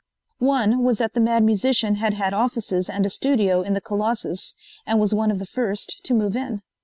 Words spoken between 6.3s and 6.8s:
in.